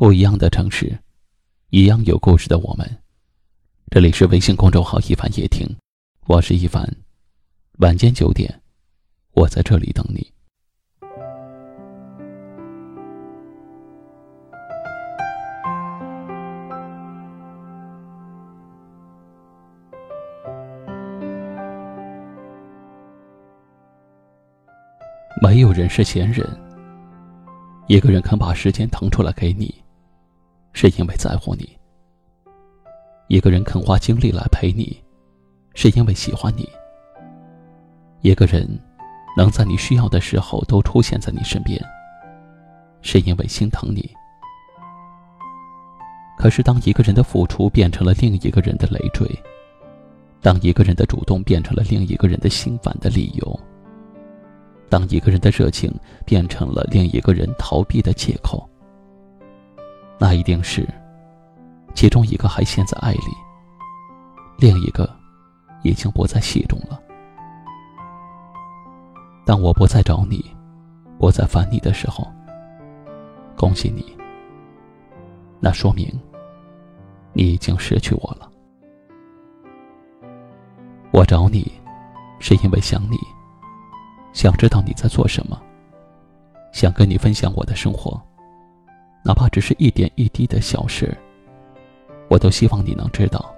[0.00, 0.98] 不一样的城市，
[1.68, 2.90] 一样有故事的我们。
[3.90, 5.68] 这里是微信公众号“一凡夜听”，
[6.26, 6.90] 我是一凡。
[7.80, 8.62] 晚间九点，
[9.32, 10.26] 我在这里等你。
[25.42, 26.48] 没有人是闲人。
[27.86, 29.74] 一个人肯把时间腾出来给你。
[30.80, 31.76] 是因为在乎你。
[33.28, 34.98] 一个人肯花精力来陪你，
[35.74, 36.66] 是因为喜欢你。
[38.22, 38.66] 一个人
[39.36, 41.78] 能在你需要的时候都出现在你身边，
[43.02, 44.10] 是因为心疼你。
[46.38, 49.28] 可是，当一个人的付出变成了另一个人的累赘，
[50.40, 53.60] 当一个人的主动变成了另一个人的心烦的理由，
[54.88, 58.66] 当一个人的热情变成了另一个人逃避的借口。
[60.22, 60.86] 那一定是，
[61.94, 63.32] 其中一个还陷在爱里，
[64.58, 65.08] 另一个
[65.82, 67.00] 已经不在戏中了。
[69.46, 70.44] 当我不再找你，
[71.18, 72.30] 不再烦你的时候，
[73.56, 74.14] 恭喜你。
[75.58, 76.06] 那说明，
[77.32, 78.46] 你已经失去我了。
[81.12, 81.72] 我找你，
[82.40, 83.16] 是因为想你，
[84.34, 85.58] 想知道你在做什么，
[86.72, 88.22] 想跟你分享我的生活。
[89.22, 91.16] 哪怕只是一点一滴的小事，
[92.28, 93.54] 我都希望你能知道。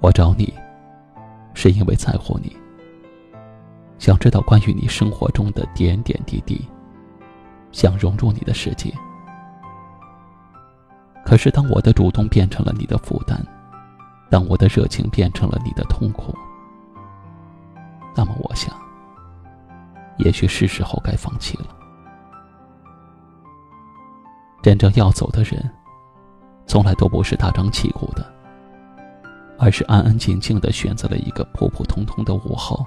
[0.00, 0.52] 我找你，
[1.54, 2.54] 是因为在乎你，
[3.98, 6.68] 想知道关于你生活中的点点滴滴，
[7.72, 8.92] 想融入你的世界。
[11.24, 13.42] 可是，当我的主动变成了你的负担，
[14.30, 16.36] 当我的热情变成了你的痛苦，
[18.14, 18.72] 那么，我想，
[20.18, 21.66] 也许是时候该放弃了。
[24.66, 25.70] 真正要走的人，
[26.66, 28.26] 从来都不是大张旗鼓的，
[29.60, 32.84] 而是安安静静的选择了一个普普通通的午后，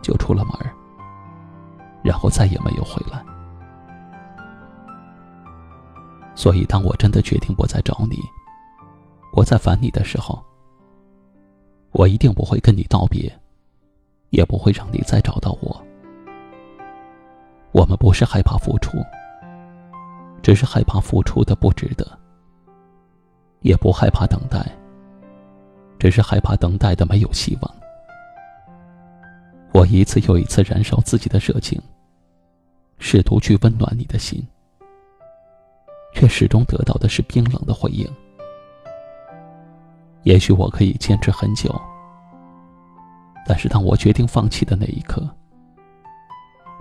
[0.00, 0.54] 就出了门
[2.04, 3.20] 然后再也没有回来。
[6.36, 8.20] 所以，当我真的决定不再找你，
[9.32, 10.40] 不再烦你的时候，
[11.90, 13.28] 我一定不会跟你道别，
[14.30, 15.84] 也不会让你再找到我。
[17.72, 18.98] 我们不是害怕付出。
[20.42, 22.06] 只是害怕付出的不值得，
[23.60, 24.64] 也不害怕等待，
[25.98, 27.74] 只是害怕等待的没有希望。
[29.72, 31.80] 我一次又一次燃烧自己的热情，
[32.98, 34.44] 试图去温暖你的心，
[36.14, 38.08] 却始终得到的是冰冷的回应。
[40.22, 41.70] 也许我可以坚持很久，
[43.46, 45.28] 但是当我决定放弃的那一刻，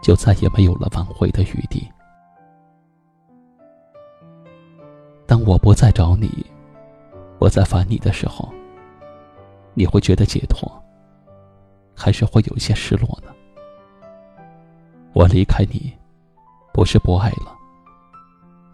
[0.02, 1.88] 就再也没有了挽回的余地。
[5.38, 6.44] 当我不再找你，
[7.38, 8.52] 我在烦你的时候，
[9.76, 10.68] 你会觉得解脱，
[11.96, 13.32] 还是会有些失落呢？
[15.14, 15.94] 我离开你，
[16.74, 17.56] 不是不爱了，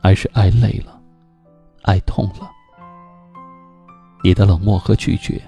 [0.01, 0.97] 而是爱累了，
[1.81, 2.49] 爱痛了。
[4.23, 5.41] 你的冷漠和拒绝，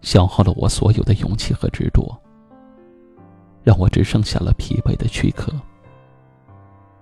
[0.00, 2.20] 消耗了我所有的勇气和执着，
[3.62, 5.52] 让我只剩下了疲惫的躯壳，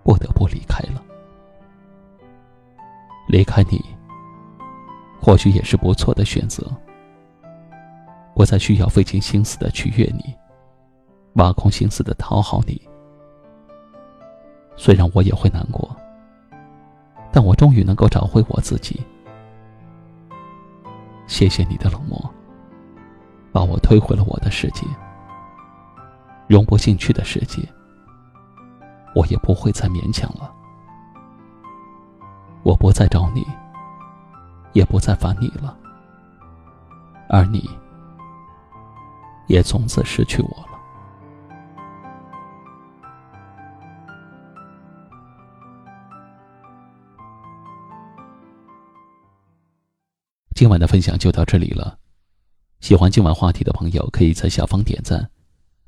[0.05, 1.03] 不得不离开了。
[3.33, 3.83] 离开你，
[5.19, 6.71] 或许也是不错的选择。
[8.35, 10.37] 不再需要费尽心思的取悦你，
[11.37, 12.79] 挖空心思的讨好你。
[14.77, 15.97] 虽然我也会难过，
[17.33, 19.01] 但我终于能够找回我自己。
[21.27, 22.23] 谢谢你的冷漠，
[23.51, 24.87] 把我推回了我的世界。
[26.49, 27.67] 融不进去的世界，
[29.15, 30.53] 我也不会再勉强了。
[32.65, 33.47] 我不再找你，
[34.73, 35.77] 也不再烦你了，
[37.29, 37.69] 而你
[39.49, 40.69] 也从此失去我了。
[50.55, 51.99] 今晚的分享就到这里了，
[52.79, 55.29] 喜欢今晚话题的朋友，可以在下方点赞，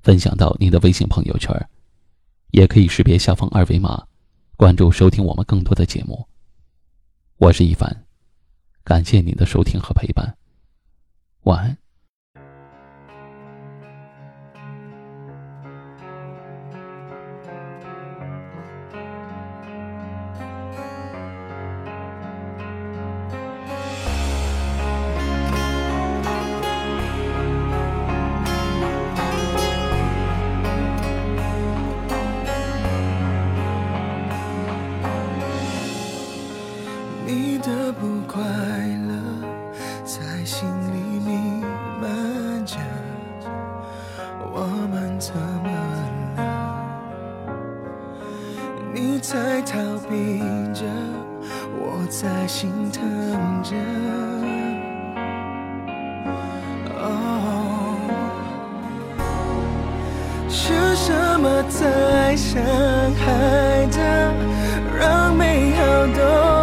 [0.03, 1.55] 分享到您的微信朋友圈，
[2.51, 4.03] 也可以识别下方二维码，
[4.57, 6.27] 关注收听我们更多的节目。
[7.37, 8.05] 我是一凡，
[8.85, 10.37] 感谢您的收听和陪伴，
[11.43, 11.84] 晚安。
[37.37, 39.13] 你的不快乐
[40.05, 41.65] 在心里弥
[42.01, 42.77] 漫着，
[44.53, 45.69] 我们怎么
[46.37, 46.39] 了？
[48.93, 49.77] 你在逃
[50.09, 50.39] 避
[50.73, 50.85] 着，
[51.77, 53.03] 我在心疼
[53.65, 53.75] 着。
[57.01, 57.99] 哦，
[60.49, 62.63] 是什么在伤
[63.17, 63.99] 害着，
[64.97, 65.83] 让美好
[66.15, 66.54] 都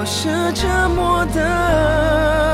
[0.00, 2.47] 我是沉默的。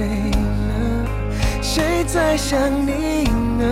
[0.00, 1.04] 谁呢？
[1.60, 3.24] 谁在想你
[3.58, 3.64] 呢？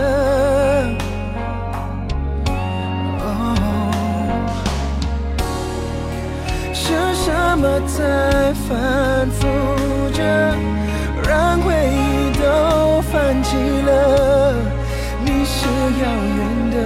[3.18, 3.24] 哦，
[6.74, 9.46] 是什么在反复
[10.12, 10.20] 着，
[11.26, 14.54] 让回忆都泛起了？
[15.24, 15.66] 你是
[16.02, 16.04] 遥
[16.36, 16.40] 远
[16.74, 16.76] 的，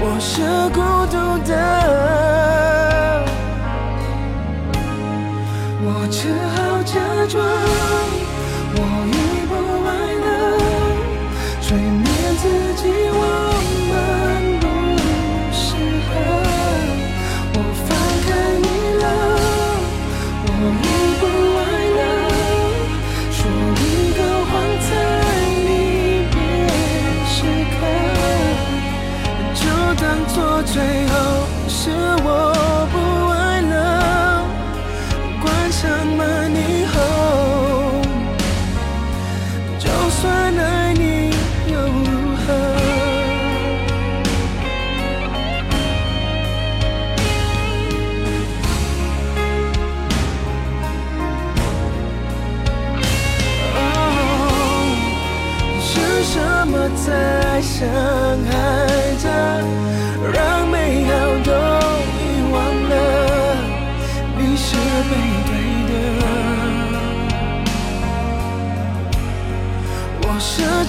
[0.00, 1.16] 我是孤独
[1.48, 1.83] 的。
[11.74, 12.06] 催眠
[12.36, 12.44] 自
[12.76, 13.18] 己我
[13.90, 13.92] 们
[14.60, 14.64] 不
[15.50, 15.58] 适
[16.06, 16.08] 合。
[17.52, 17.90] 我放
[18.26, 18.30] 开
[18.62, 18.66] 你
[19.02, 19.04] 了，
[20.46, 20.86] 我已
[21.18, 21.22] 不
[21.58, 21.60] 爱
[21.98, 22.00] 了，
[23.32, 23.36] 说
[23.82, 23.84] 一
[24.14, 24.52] 个谎
[24.86, 24.88] 在
[25.66, 25.68] 里
[26.30, 26.32] 边
[27.26, 27.36] 时
[27.74, 27.76] 刻，
[29.52, 29.62] 就
[30.00, 30.72] 当做最
[31.08, 31.12] 后
[31.66, 31.90] 是
[32.22, 32.53] 我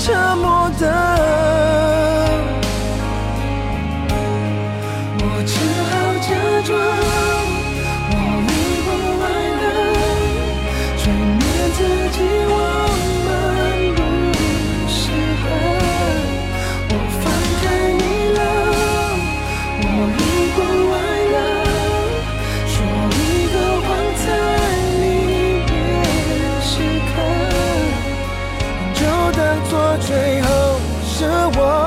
[0.06, 1.05] 沉默的
[29.98, 31.26] 最后是
[31.58, 31.85] 我。